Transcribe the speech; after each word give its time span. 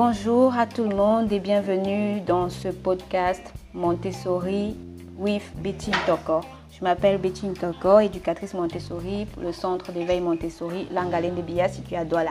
Bonjour 0.00 0.56
à 0.56 0.64
tout 0.64 0.84
le 0.84 0.94
monde 0.94 1.32
et 1.32 1.40
bienvenue 1.40 2.20
dans 2.20 2.48
ce 2.50 2.68
podcast 2.68 3.42
Montessori 3.74 4.76
with 5.16 5.42
Betty 5.56 5.90
Toko. 6.06 6.40
Je 6.70 6.84
m'appelle 6.84 7.18
Betty 7.18 7.52
Toko, 7.52 7.98
éducatrice 7.98 8.54
Montessori 8.54 9.26
pour 9.26 9.42
le 9.42 9.50
centre 9.50 9.90
d'éveil 9.90 10.20
Montessori 10.20 10.86
Langalène 10.94 11.34
de 11.34 11.42
Bia 11.42 11.68
situé 11.68 11.96
à 11.96 12.04
Douala. 12.04 12.30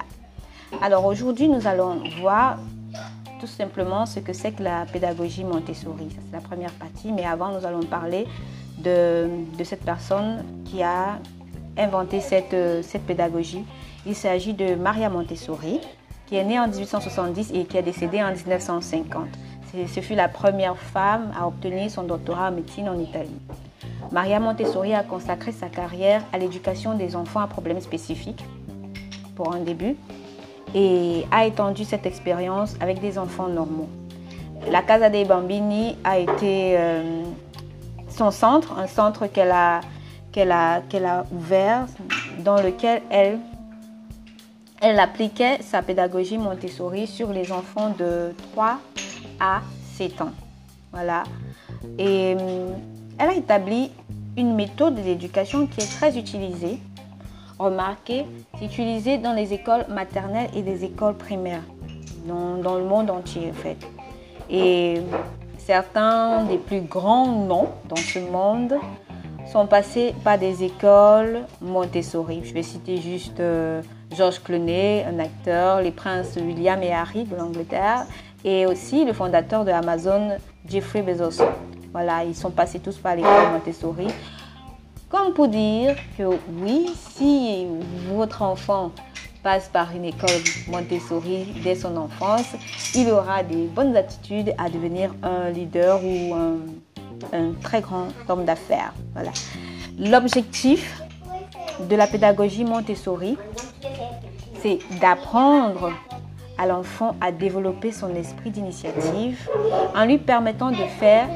Alors 0.82 1.04
aujourd'hui, 1.06 1.50
nous 1.50 1.68
allons 1.68 2.04
voir 2.22 2.58
tout 3.42 3.48
simplement 3.48 4.06
ce 4.06 4.22
que 4.22 4.32
c'est 4.32 4.54
que 4.54 4.64
la 4.64 4.86
pédagogie 4.86 5.44
Montessori. 5.44 6.08
C'est 6.10 6.32
la 6.32 6.42
première 6.42 6.72
partie, 6.72 7.12
mais 7.12 7.26
avant, 7.26 7.50
nous 7.50 7.66
allons 7.66 7.84
parler 7.84 8.28
de, 8.78 9.28
cette 9.66 9.84
personne 9.84 10.46
qui 10.64 10.84
a 10.84 11.20
inventé 11.78 12.22
cette, 12.22 12.56
cette 12.86 13.06
pédagogie. 13.06 13.66
Il 14.06 14.16
s'agit 14.16 14.54
de 14.54 14.76
Maria 14.76 15.10
Montessori, 15.10 15.82
qui 16.28 16.36
est 16.36 16.44
née 16.44 16.60
en 16.60 16.68
1870 16.68 17.52
et 17.54 17.66
qui 17.66 17.78
est 17.78 17.82
décédée 17.82 18.22
en 18.22 18.32
1950. 18.32 19.28
Ce 19.88 20.00
fut 20.02 20.16
la 20.16 20.28
première 20.28 20.78
femme 20.78 21.32
à 21.40 21.48
obtenir 21.48 21.90
son 21.90 22.04
doctorat 22.04 22.50
en 22.50 22.52
médecine 22.52 22.90
en 22.90 23.00
Italie. 23.00 23.40
Maria 24.12 24.40
Montessori 24.40 24.94
a 24.94 25.04
consacré 25.04 25.52
sa 25.52 25.68
carrière 25.68 26.24
à 26.34 26.38
l'éducation 26.38 26.96
des 26.96 27.16
enfants 27.16 27.42
à 27.42 27.48
problèmes 27.48 27.82
spécifiques, 27.82 28.44
pour 29.36 29.54
un 29.54 29.60
début, 29.60 29.96
et 30.74 31.26
a 31.32 31.46
étendu 31.46 31.84
cette 31.84 32.06
expérience 32.06 32.76
avec 32.80 33.00
des 33.00 33.18
enfants 33.18 33.48
normaux. 33.48 33.90
La 34.72 34.82
Casa 34.82 35.10
dei 35.10 35.26
Bambini 35.26 35.98
a 36.04 36.18
été 36.18 36.76
euh, 36.78 37.24
son 38.10 38.32
centre, 38.32 38.78
un 38.78 38.88
centre 38.88 39.28
qu'elle 39.28 39.52
a, 39.52 39.82
qu'elle 40.32 40.52
a, 40.52 40.82
qu'elle 40.90 41.06
a 41.06 41.26
ouvert, 41.32 41.86
dans 42.44 42.62
lequel 42.62 43.02
elle, 43.10 43.40
elle 44.82 45.00
appliquait 45.00 45.62
sa 45.62 45.82
pédagogie 45.82 46.38
Montessori 46.38 47.08
sur 47.08 47.32
les 47.32 47.52
enfants 47.52 47.94
de 47.98 48.34
3 48.54 48.80
à 49.40 49.62
7 49.96 50.22
ans. 50.22 50.32
Voilà. 50.92 51.24
Et 51.98 52.36
euh, 52.40 52.70
elle 53.18 53.30
a 53.30 53.36
établi 53.36 53.92
une 54.36 54.56
méthode 54.56 54.96
d'éducation 54.96 55.68
qui 55.68 55.82
est 55.82 55.98
très 55.98 56.18
utilisée 56.18 56.80
remarquez, 57.60 58.26
c'est 58.60 58.66
utilisé 58.66 59.18
dans 59.18 59.34
les 59.34 59.54
écoles 59.54 59.86
maternelles 59.90 60.50
et 60.56 60.62
les 60.62 60.84
écoles 60.84 61.16
primaires, 61.16 61.64
dans, 62.28 62.58
dans, 62.58 62.78
le 62.78 62.84
monde 62.84 63.10
entier 63.10 63.50
en 63.50 63.54
fait. 63.54 63.78
Et 64.50 65.02
certains 65.58 66.44
des 66.46 66.58
plus 66.58 66.82
grands 66.82 67.28
noms 67.28 67.70
dans 67.90 67.96
ce 67.96 68.20
monde 68.20 68.76
sont 69.52 69.66
passés 69.66 70.14
par 70.24 70.38
des 70.38 70.64
écoles 70.64 71.42
Montessori. 71.62 72.42
Je 72.44 72.54
vais 72.54 72.64
citer 72.64 72.98
juste 72.98 73.40
euh, 73.40 73.82
Georges 74.12 74.42
Clooney, 74.44 75.06
un 75.06 75.20
acteur, 75.20 75.82
les 75.82 75.92
princes 75.92 76.36
William 76.36 76.82
et 76.82 76.94
Harry 76.94 77.24
de 77.24 77.36
l'Angleterre, 77.36 78.06
et 78.44 78.66
aussi 78.66 79.06
le 79.06 79.14
fondateur 79.14 79.66
de 79.66 79.72
Amazon, 79.72 80.38
Jeffrey 80.68 81.02
Bezos. 81.02 81.44
Voilà, 81.92 82.24
ils 82.24 82.36
sont 82.36 82.52
passés 82.52 82.80
tous 82.80 82.98
par 82.98 83.16
l'école 83.16 83.52
Montessori. 83.52 84.08
Comme 85.10 85.34
pour 85.34 85.48
dire 85.48 85.96
que 86.18 86.24
oui, 86.62 86.88
si 87.16 87.66
votre 88.10 88.42
enfant 88.42 88.92
passe 89.42 89.70
par 89.70 89.96
une 89.96 90.06
école 90.06 90.30
Montessori 90.68 91.48
dès 91.64 91.76
son 91.76 91.96
enfance, 91.96 92.56
il 92.94 93.10
aura 93.10 93.44
des 93.44 93.68
bonnes 93.68 93.96
attitudes 93.96 94.54
à 94.58 94.70
devenir 94.70 95.14
un 95.24 95.50
leader 95.50 96.02
ou 96.04 96.34
un, 96.34 97.54
très 97.62 97.82
grand 97.82 98.08
homme 98.28 98.46
d'affaires. 98.46 98.94
Voilà. 99.14 99.32
L'objectif 99.98 101.02
de 101.90 101.96
la 101.96 102.08
pédagogie 102.08 102.64
Montessori, 102.64 103.38
c'est 104.68 105.00
d'apprendre 105.00 105.92
à 106.58 106.66
l'enfant 106.66 107.16
à 107.22 107.32
développer 107.32 107.92
son 107.92 108.14
esprit 108.16 108.50
d'initiative 108.50 109.50
en 109.96 110.06
lui 110.06 110.18
permettant 110.18 110.72
de 110.72 110.84
faire 111.00 111.30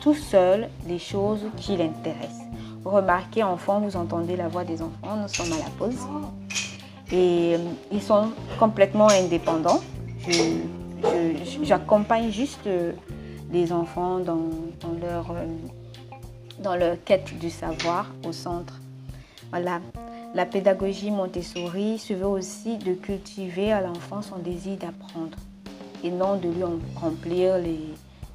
tout 0.00 0.14
seul 0.14 0.68
les 0.88 0.98
choses 0.98 1.44
qui 1.56 1.76
l'intéressent. 1.76 2.46
Remarquez, 2.84 3.42
enfants, 3.42 3.80
vous 3.80 3.96
entendez 3.96 4.36
la 4.36 4.48
voix 4.48 4.64
des 4.64 4.80
enfants, 4.80 5.16
nous 5.20 5.28
sommes 5.28 5.52
à 5.52 5.58
la 5.58 5.70
pause. 5.78 5.98
Et 7.12 7.56
euh, 7.56 7.58
ils 7.92 8.00
sont 8.00 8.30
complètement 8.58 9.08
indépendants. 9.10 9.80
J'accompagne 11.62 12.30
juste 12.30 12.66
euh, 12.66 12.92
les 13.52 13.72
enfants 13.72 14.20
dans, 14.20 14.38
leur, 15.02 15.30
euh, 15.32 15.44
dans 16.60 16.76
leur 16.76 16.96
quête 17.04 17.36
du 17.38 17.50
savoir 17.50 18.06
au 18.26 18.32
centre. 18.32 18.80
Voilà. 19.50 19.80
La 20.32 20.46
pédagogie 20.46 21.10
Montessori 21.10 21.98
se 21.98 22.14
veut 22.14 22.26
aussi 22.26 22.78
de 22.78 22.94
cultiver 22.94 23.72
à 23.72 23.80
l'enfant 23.80 24.22
son 24.22 24.38
désir 24.38 24.76
d'apprendre 24.76 25.36
et 26.04 26.10
non 26.10 26.36
de 26.36 26.48
lui 26.48 26.62
remplir 26.94 27.58
les, 27.58 27.80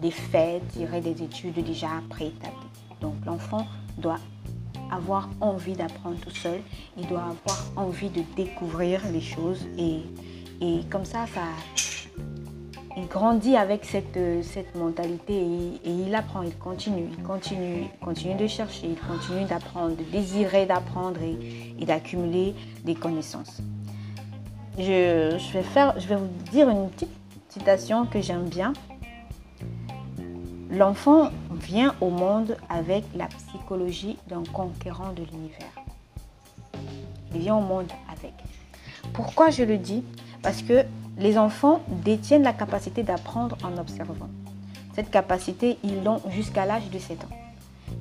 des 0.01 0.11
faits 0.11 0.67
tirés 0.67 0.99
des 0.99 1.23
études 1.23 1.63
déjà 1.63 1.87
préétablies. 2.09 2.51
Donc 2.99 3.13
l'enfant 3.25 3.65
doit 3.97 4.19
avoir 4.91 5.29
envie 5.39 5.73
d'apprendre 5.73 6.17
tout 6.19 6.35
seul, 6.35 6.59
il 6.97 7.07
doit 7.07 7.23
avoir 7.23 7.65
envie 7.77 8.09
de 8.09 8.23
découvrir 8.35 9.01
les 9.13 9.21
choses 9.21 9.65
et, 9.77 10.01
et 10.61 10.81
comme 10.89 11.05
ça, 11.05 11.25
ça, 11.33 11.43
il 12.97 13.07
grandit 13.07 13.57
avec 13.57 13.83
cette, 13.83 14.17
cette 14.43 14.73
mentalité 14.75 15.33
et, 15.33 15.89
il 15.89 16.15
apprend, 16.15 16.43
il 16.43 16.57
continue, 16.57 17.09
il 17.11 17.23
continue, 17.23 17.87
continue 18.01 18.35
de 18.35 18.47
chercher, 18.47 18.87
il 18.87 18.97
continue 18.97 19.45
d'apprendre, 19.45 19.95
de 19.97 20.03
désirer 20.03 20.65
d'apprendre 20.65 21.19
et, 21.21 21.85
d'accumuler 21.85 22.55
des 22.85 22.95
connaissances. 22.95 23.61
Je, 24.77 25.37
vais 25.53 25.63
faire, 25.63 25.99
je 25.99 26.07
vais 26.07 26.15
vous 26.15 26.29
dire 26.51 26.69
une 26.69 26.89
petite 26.89 27.09
citation 27.49 28.05
que 28.05 28.21
j'aime 28.21 28.47
bien. 28.47 28.73
L'enfant 30.69 31.29
vient 31.51 31.95
au 32.01 32.09
monde 32.09 32.57
avec 32.69 33.03
la 33.15 33.27
psychologie 33.27 34.17
d'un 34.27 34.43
conquérant 34.51 35.11
de 35.13 35.23
l'univers. 35.23 35.71
Il 37.33 37.41
vient 37.41 37.57
au 37.57 37.61
monde 37.61 37.91
avec. 38.11 38.33
Pourquoi 39.13 39.49
je 39.49 39.63
le 39.63 39.77
dis? 39.77 40.03
Parce 40.41 40.61
que 40.61 40.85
les 41.17 41.37
enfants 41.37 41.81
détiennent 41.87 42.43
la 42.43 42.53
capacité 42.53 43.03
d'apprendre 43.03 43.57
en 43.63 43.77
observant. 43.77 44.29
Cette 44.93 45.09
capacité, 45.09 45.77
ils 45.83 46.03
l'ont 46.03 46.21
jusqu'à 46.29 46.65
l'âge 46.65 46.89
de 46.89 46.99
7 46.99 47.23
ans. 47.23 47.35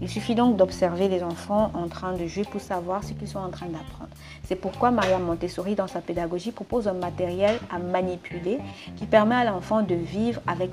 Il 0.00 0.08
suffit 0.08 0.34
donc 0.34 0.56
d'observer 0.56 1.08
les 1.08 1.22
enfants 1.22 1.70
en 1.74 1.88
train 1.88 2.14
de 2.14 2.26
jouer 2.26 2.44
pour 2.44 2.60
savoir 2.60 3.04
ce 3.04 3.12
qu'ils 3.12 3.28
sont 3.28 3.38
en 3.38 3.50
train 3.50 3.66
d'apprendre. 3.66 4.10
C'est 4.42 4.56
pourquoi 4.56 4.90
Maria 4.90 5.18
Montessori, 5.18 5.74
dans 5.74 5.86
sa 5.86 6.00
pédagogie, 6.00 6.50
propose 6.50 6.88
un 6.88 6.94
matériel 6.94 7.58
à 7.70 7.78
manipuler 7.78 8.58
qui 8.96 9.06
permet 9.06 9.36
à 9.36 9.44
l'enfant 9.44 9.82
de 9.82 9.94
vivre 9.94 10.40
avec, 10.46 10.70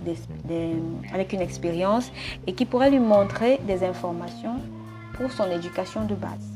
avec 1.13 1.33
une 1.33 1.41
expérience 1.41 2.11
et 2.47 2.53
qui 2.53 2.65
pourrait 2.65 2.89
lui 2.89 2.99
montrer 2.99 3.59
des 3.67 3.83
informations 3.83 4.55
pour 5.13 5.31
son 5.31 5.49
éducation 5.51 6.05
de 6.05 6.15
base. 6.15 6.51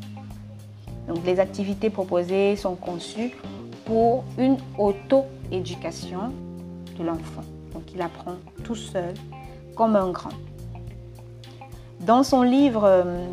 Donc 1.07 1.23
les 1.25 1.39
activités 1.39 1.91
proposées 1.91 2.55
sont 2.55 2.75
conçues 2.75 3.31
pour 3.85 4.23
une 4.37 4.57
auto-éducation 4.77 6.31
de 6.97 7.03
l'enfant. 7.03 7.43
Donc 7.73 7.83
il 7.93 8.01
apprend 8.01 8.35
tout 8.63 8.75
seul 8.75 9.13
comme 9.75 9.95
un 9.95 10.09
grand. 10.09 10.31
Dans 12.01 12.23
son 12.23 12.41
livre, 12.41 12.83
euh, 12.83 13.25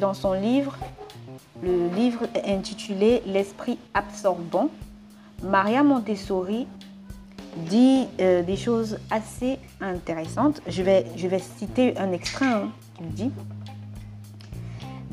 dans 0.00 0.14
son 0.14 0.32
livre 0.32 0.76
le 1.62 1.88
livre 1.88 2.26
intitulé 2.46 3.22
L'esprit 3.26 3.78
absorbant. 3.94 4.68
Maria 5.42 5.82
Montessori 5.82 6.66
dit 7.56 8.06
euh, 8.20 8.42
des 8.42 8.56
choses 8.56 8.98
assez 9.10 9.58
intéressantes. 9.80 10.60
Je 10.68 10.82
vais, 10.82 11.06
je 11.16 11.26
vais 11.26 11.38
citer 11.38 11.96
un 11.98 12.12
extrait 12.12 12.46
hein, 12.46 12.70
qui 12.96 13.04
dit 13.04 13.30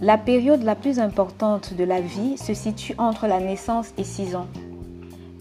La 0.01 0.17
période 0.17 0.63
la 0.63 0.75
plus 0.75 0.99
importante 0.99 1.73
de 1.73 1.83
la 1.83 2.01
vie 2.01 2.37
se 2.37 2.53
situe 2.53 2.93
entre 2.97 3.27
la 3.27 3.39
naissance 3.39 3.91
et 3.97 4.03
6 4.03 4.35
ans, 4.35 4.47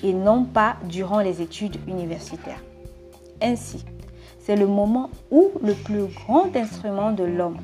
et 0.05 0.13
non 0.13 0.45
pas 0.45 0.77
durant 0.85 1.21
les 1.21 1.41
études 1.41 1.79
universitaires. 1.89 2.63
Ainsi, 3.43 3.85
c'est 4.39 4.55
le 4.55 4.67
moment 4.67 5.09
où 5.31 5.51
le 5.63 5.73
plus 5.73 6.05
grand 6.05 6.55
instrument 6.55 7.11
de 7.11 7.25
l'homme, 7.25 7.57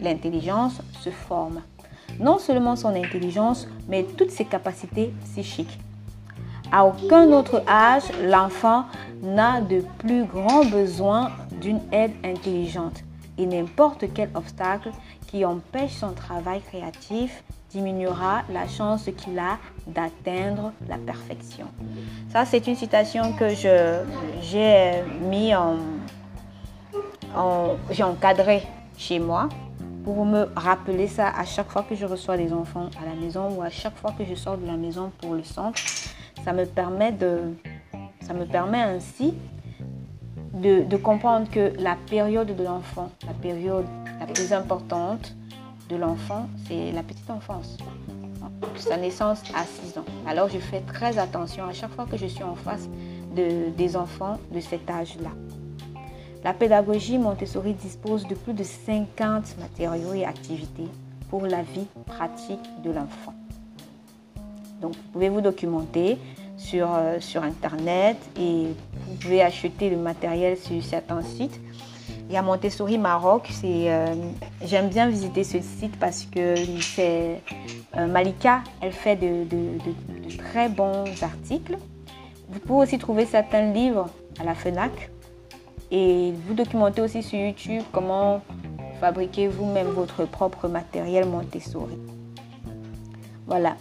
l'intelligence, 0.00 0.80
se 1.00 1.10
forme. 1.10 1.60
Non 2.18 2.38
seulement 2.38 2.74
son 2.74 2.94
intelligence, 2.94 3.68
mais 3.86 4.04
toutes 4.16 4.30
ses 4.30 4.46
capacités 4.46 5.12
psychiques. 5.24 5.78
À 6.72 6.86
aucun 6.86 7.30
autre 7.32 7.62
âge, 7.68 8.04
l'enfant 8.22 8.86
n'a 9.22 9.60
de 9.60 9.84
plus 9.98 10.24
grand 10.24 10.64
besoin 10.64 11.30
d'une 11.60 11.80
aide 11.92 12.14
intelligente 12.24 13.04
et 13.36 13.46
n'importe 13.46 14.06
quel 14.14 14.30
obstacle 14.34 14.90
qui 15.26 15.44
empêche 15.44 15.92
son 15.92 16.12
travail 16.12 16.60
créatif 16.62 17.44
diminuera 17.74 18.42
la 18.52 18.68
chance 18.68 19.10
qu'il 19.16 19.38
a 19.38 19.58
d'atteindre 19.86 20.72
la 20.88 20.96
perfection. 20.96 21.66
Ça, 22.30 22.44
c'est 22.44 22.66
une 22.68 22.76
citation 22.76 23.32
que 23.32 23.48
j'ai 23.48 25.02
mis 25.20 25.54
en, 25.54 25.76
j'ai 27.90 28.04
encadré 28.04 28.62
chez 28.96 29.18
moi 29.18 29.48
pour 30.04 30.24
me 30.24 30.46
rappeler 30.54 31.08
ça 31.08 31.28
à 31.36 31.44
chaque 31.44 31.68
fois 31.68 31.82
que 31.82 31.96
je 31.96 32.06
reçois 32.06 32.36
des 32.36 32.52
enfants 32.52 32.90
à 33.02 33.06
la 33.06 33.14
maison 33.14 33.48
ou 33.56 33.62
à 33.62 33.70
chaque 33.70 33.96
fois 33.96 34.12
que 34.16 34.24
je 34.24 34.34
sors 34.34 34.56
de 34.56 34.66
la 34.66 34.76
maison 34.76 35.10
pour 35.20 35.34
le 35.34 35.42
centre. 35.42 35.80
Ça 36.44 36.52
me 36.52 36.66
permet 36.66 37.10
de, 37.10 37.54
Ça 38.20 38.34
me 38.34 38.44
permet 38.44 38.82
ainsi 38.82 39.34
de, 40.52 40.96
comprendre 40.96 41.50
que 41.50 41.72
la 41.78 41.96
période 42.08 42.54
de 42.54 42.64
l'enfant, 42.64 43.10
la 43.26 43.34
période 43.34 43.86
la 44.20 44.26
plus 44.26 44.52
importante 44.52 45.34
de 45.88 45.96
l'enfant, 45.96 46.48
c'est 46.66 46.92
la 46.92 47.02
petite 47.02 47.28
enfance. 47.30 47.76
Sa 48.76 48.96
naissance 48.96 49.42
à 49.54 49.64
6 49.64 49.98
ans. 49.98 50.04
Alors 50.26 50.48
je 50.48 50.58
fais 50.58 50.80
très 50.80 51.18
attention 51.18 51.64
à 51.64 51.72
chaque 51.72 51.90
fois 51.90 52.06
que 52.06 52.16
je 52.16 52.26
suis 52.26 52.42
en 52.42 52.54
face 52.54 52.88
de, 53.36 53.70
des 53.76 53.96
enfants 53.96 54.38
de 54.52 54.60
cet 54.60 54.88
âge-là. 54.88 55.30
La 56.42 56.52
pédagogie 56.52 57.18
Montessori 57.18 57.72
dispose 57.72 58.26
de 58.26 58.34
plus 58.34 58.52
de 58.52 58.64
50 58.64 59.56
matériaux 59.58 60.12
et 60.12 60.24
activités 60.24 60.88
pour 61.30 61.46
la 61.46 61.62
vie 61.62 61.86
pratique 62.06 62.60
de 62.84 62.90
l'enfant. 62.90 63.34
Donc, 64.80 64.94
vous 64.94 65.12
pouvez 65.12 65.30
vous 65.30 65.40
documenter 65.40 66.18
sur, 66.58 66.94
euh, 66.94 67.18
sur 67.18 67.42
Internet 67.42 68.18
et 68.38 68.66
vous 69.08 69.14
pouvez 69.20 69.42
acheter 69.42 69.88
le 69.88 69.96
matériel 69.96 70.58
sur 70.58 70.82
certains 70.84 71.22
sites. 71.22 71.58
Il 72.28 72.34
y 72.34 72.36
a 72.36 72.42
Montessori 72.42 72.98
Maroc. 72.98 73.48
Euh, 73.64 74.14
j'aime 74.64 74.88
bien 74.88 75.08
visiter 75.08 75.44
ce 75.44 75.60
site 75.60 75.98
parce 75.98 76.24
que 76.24 76.54
c'est 76.80 77.40
euh, 77.96 78.06
Malika. 78.06 78.62
Elle 78.80 78.92
fait 78.92 79.16
de, 79.16 79.44
de, 79.44 80.36
très 80.38 80.68
bons 80.68 81.04
articles. 81.22 81.76
Vous 82.48 82.60
pouvez 82.60 82.82
aussi 82.84 82.98
trouver 82.98 83.26
certains 83.26 83.72
livres 83.72 84.08
à 84.40 84.44
la 84.44 84.54
FENAC 84.54 85.10
et 85.90 86.32
vous 86.46 86.54
documentez 86.54 87.02
aussi 87.02 87.22
sur 87.22 87.38
YouTube 87.38 87.82
comment 87.92 88.40
fabriquer 89.00 89.48
vous-même 89.48 89.88
votre 89.88 90.24
propre 90.24 90.68
matériel 90.68 91.26
Montessori. 91.26 91.98
Voilà. 93.46 93.76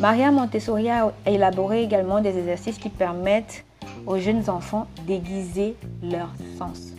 Maria 0.00 0.30
Montessori 0.30 0.88
a 0.88 1.12
élaboré 1.26 1.82
également 1.82 2.20
des 2.20 2.38
exercices 2.38 2.78
qui 2.78 2.88
permettent 2.88 3.64
aux 4.06 4.18
jeunes 4.18 4.48
enfants 4.48 4.86
d'aiguiser 5.06 5.76
leur 6.02 6.28
sens, 6.56 6.94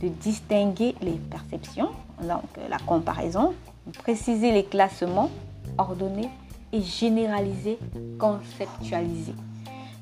de 0.00 0.08
distinguer 0.08 0.94
les 1.02 1.12
perceptions, 1.30 1.90
donc 2.22 2.44
la 2.68 2.78
comparaison, 2.78 3.54
préciser 3.98 4.52
les 4.52 4.64
classements, 4.64 5.30
ordonner 5.78 6.28
et 6.72 6.82
généraliser, 6.82 7.78
conceptualiser. 8.18 9.34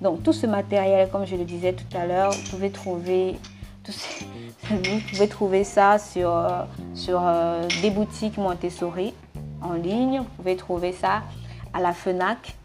Donc 0.01 0.23
tout 0.23 0.33
ce 0.33 0.47
matériel, 0.47 1.09
comme 1.11 1.27
je 1.27 1.37
le 1.37 1.45
disais 1.45 1.73
tout 1.73 1.97
à 1.97 2.07
l'heure, 2.07 2.31
vous 2.31 2.51
pouvez 2.51 2.71
trouver 2.71 3.37
vous 4.71 5.01
pouvez 5.11 5.29
trouver 5.29 5.65
ça 5.65 5.99
sur, 5.99 6.31
euh, 6.31 6.65
sur 6.95 7.21
euh, 7.25 7.67
des 7.81 7.91
boutiques 7.91 8.37
Montessori 8.37 9.15
en 9.63 9.73
ligne. 9.73 10.19
Vous 10.19 10.37
pouvez 10.37 10.57
trouver 10.57 10.93
ça 10.93 11.23
à 11.73 11.81
la 11.81 11.93
FENAC. 11.93 12.58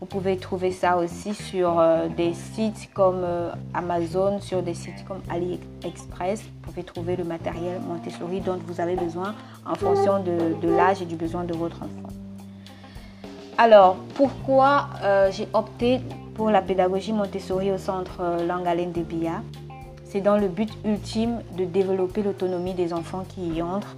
Vous 0.00 0.06
pouvez 0.06 0.36
trouver 0.36 0.70
ça 0.72 0.96
aussi 0.98 1.34
sur 1.34 1.78
euh, 1.78 2.08
des 2.08 2.34
sites 2.34 2.90
comme 2.92 3.24
Amazon, 3.72 4.40
sur 4.40 4.62
des 4.62 4.74
sites 4.74 5.04
comme 5.06 5.20
AliExpress. 5.30 6.42
Vous 6.42 6.60
pouvez 6.62 6.82
trouver 6.82 7.16
le 7.16 7.24
matériel 7.24 7.80
Montessori 7.80 8.40
dont 8.40 8.58
vous 8.66 8.80
avez 8.80 8.96
besoin 8.96 9.34
en 9.64 9.74
fonction 9.74 10.22
de, 10.22 10.68
l'âge 10.76 11.00
et 11.00 11.06
du 11.06 11.16
besoin 11.16 11.44
de 11.44 11.54
votre 11.54 11.76
enfant. 11.76 12.12
Alors, 13.56 13.96
pourquoi 14.14 14.88
j'ai 15.30 15.48
opté 15.52 16.00
pour 16.34 16.50
la 16.50 16.60
pédagogie 16.60 17.12
Montessori 17.12 17.70
au 17.70 17.78
centre 17.78 18.44
Langue 18.46 18.92
de 18.92 19.02
Bia 19.02 19.42
c'est 20.14 20.20
dans 20.20 20.36
le 20.36 20.46
but 20.46 20.70
ultime 20.84 21.40
de 21.58 21.64
développer 21.64 22.22
l'autonomie 22.22 22.72
des 22.72 22.92
enfants 22.92 23.24
qui 23.28 23.48
y 23.48 23.60
entrent, 23.60 23.96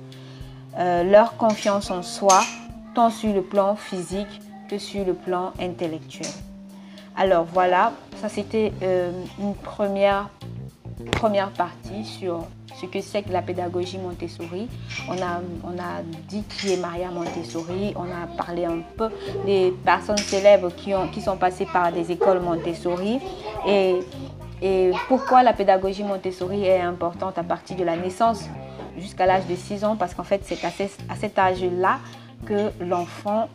euh, 0.78 1.02
leur 1.02 1.37
confiance 1.37 1.90
en 1.90 2.00
soi, 2.00 2.40
tant 2.94 3.10
sur 3.10 3.34
le 3.34 3.43
plan 3.43 3.76
physique 3.76 4.40
sur 4.79 5.05
le 5.05 5.15
plan 5.15 5.53
intellectuel. 5.61 6.31
Alors 7.17 7.45
voilà, 7.45 7.93
ça 8.21 8.29
c'était 8.29 8.73
euh, 8.83 9.11
une 9.39 9.55
première, 9.55 10.29
première 11.13 11.51
partie 11.51 12.05
sur 12.05 12.47
ce 12.79 12.87
que 12.87 13.01
c'est 13.01 13.23
que 13.23 13.33
la 13.33 13.41
pédagogie 13.41 13.97
Montessori. 13.99 14.69
On 15.09 15.15
a, 15.15 15.41
on 15.65 15.79
a 15.79 16.03
dit 16.29 16.43
qui 16.43 16.75
est 16.75 16.77
Maria 16.77 17.11
Montessori, 17.11 17.95
on 17.97 18.05
a 18.05 18.27
parlé 18.37 18.67
un 18.67 18.81
peu 18.97 19.09
des 19.47 19.73
personnes 19.85 20.19
célèbres 20.19 20.71
qui, 20.77 20.95
ont, 20.95 21.09
qui 21.09 21.23
sont 21.23 21.37
passées 21.37 21.67
par 21.73 21.91
des 21.91 22.13
écoles 22.13 22.41
Montessori 22.41 23.19
et 23.67 24.01
et 24.63 24.93
pourquoi 25.09 25.43
la 25.43 25.53
pédagogie 25.53 26.03
Montessori 26.03 26.65
est 26.65 26.81
importante 26.81 27.37
à 27.37 27.43
partir 27.43 27.77
de 27.77 27.85
la 27.85 27.97
naissance 27.97 28.49
jusqu'à 28.97 29.27
l'âge 29.27 29.47
de 29.47 29.55
6 29.55 29.85
ans? 29.85 29.97
Parce 29.97 30.15
qu'en 30.15 30.23
fait, 30.23 30.41
c'est 30.45 30.65
à, 30.65 30.71
cet 31.15 31.39
âge-là 31.39 31.99
que 32.47 32.71
l'enfant 32.81 33.49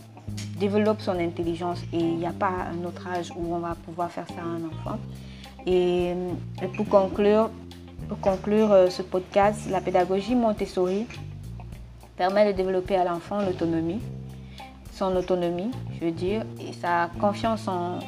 développe 0.58 1.02
son 1.02 1.18
intelligence 1.20 1.82
et 1.94 1.98
il 1.98 2.18
n'y 2.18 2.26
a 2.26 2.34
pas 2.34 2.52
un 2.72 2.86
autre 2.86 3.08
âge 3.08 3.32
où 3.36 3.54
on 3.54 3.60
va 3.60 3.76
pouvoir 3.76 4.12
faire 4.12 4.28
ça 4.28 4.42
à 4.42 4.46
un 4.46 4.64
enfant. 4.66 5.00
Et, 5.66 6.14
pour 6.76 6.88
conclure, 6.88 7.50
pour 8.08 8.20
conclure 8.20 8.72
euh, 8.72 8.90
ce 8.90 9.02
podcast, 9.02 9.68
la 9.70 9.82
pédagogie 9.82 10.36
Montessori 10.36 11.08
permet 12.18 12.52
de 12.52 12.58
développer 12.58 12.96
à 12.96 13.04
l'enfant 13.04 13.42
l'autonomie, 13.42 14.02
son 14.94 15.16
autonomie, 15.16 15.72
je 16.00 16.06
veux 16.06 16.12
dire, 16.12 16.44
et 16.60 16.74
sa 16.74 17.10
confiance 17.20 17.68
en, 17.68 18.00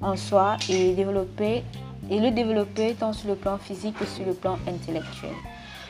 en 0.00 0.16
soi 0.16 0.56
et 0.68 0.94
développer 0.94 1.62
et 2.10 2.20
le 2.20 2.30
développer 2.30 2.94
tant 2.94 3.12
sur 3.12 3.28
le 3.28 3.34
plan 3.34 3.58
physique 3.58 3.98
que 3.98 4.04
sur 4.04 4.24
le 4.24 4.32
plan 4.32 4.58
intellectuel. 4.68 5.32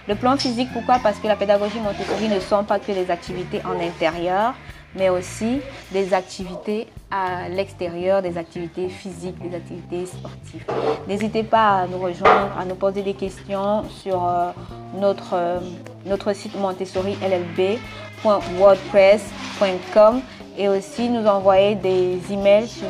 Le 0.09 0.15
plan 0.15 0.37
physique, 0.37 0.69
pourquoi? 0.73 0.99
Parce 1.03 1.19
que 1.19 1.27
la 1.27 1.37
pédagogie 1.37 1.81
Montessori 1.81 2.29
ne 2.29 2.39
sont 2.39 2.63
pas 2.63 2.79
que 2.79 2.93
des 2.93 3.11
activités 3.11 3.61
en 3.65 3.81
intérieur, 3.81 4.55
mais 4.97 5.09
aussi 5.09 5.61
des 5.93 6.13
activités 6.15 6.87
à 7.11 7.49
l'extérieur, 7.49 8.23
des 8.23 8.39
activités 8.39 8.89
physiques, 8.89 9.39
des 9.39 9.55
activités 9.55 10.07
sportives. 10.07 10.65
N'hésitez 11.07 11.43
pas 11.43 11.83
à 11.83 11.87
nous 11.87 11.99
rejoindre, 11.99 12.57
à 12.59 12.65
nous 12.65 12.75
poser 12.75 13.03
des 13.03 13.13
questions 13.15 13.85
sur 14.03 14.27
euh, 14.27 14.51
notre, 14.99 15.35
euh, 15.35 15.61
notre 16.05 16.33
site 16.33 16.57
montessori 16.57 17.17
llb.wordpress.com 17.23 20.21
et 20.59 20.69
aussi 20.69 21.11
nous 21.11 21.27
envoyer 21.27 21.75
des 21.75 22.19
emails 22.33 22.69
sur 22.69 22.89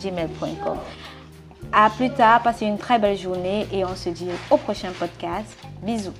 gmail.com 0.00 0.78
à 1.72 1.90
plus 1.90 2.10
tard, 2.10 2.42
passez 2.42 2.66
une 2.66 2.78
très 2.78 2.98
belle 2.98 3.18
journée 3.18 3.66
et 3.72 3.84
on 3.84 3.94
se 3.94 4.08
dit 4.08 4.28
au 4.50 4.56
prochain 4.56 4.92
podcast. 4.98 5.56
Bisous. 5.82 6.12